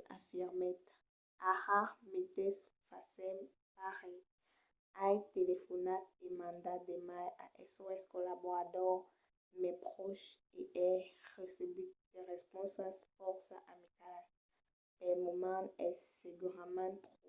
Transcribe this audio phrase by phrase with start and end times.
[0.00, 0.82] danius afirmèt:
[1.50, 1.80] ara
[2.12, 3.38] meteis fasèm
[3.76, 4.26] pas res.
[5.04, 9.06] ai telefonat e mandat d'emails a sos collaboradors
[9.60, 10.22] mai pròches
[10.60, 11.02] e ai
[11.40, 14.32] recebut de responsas fòrça amicalas.
[14.98, 17.28] pel moment es segurament pro.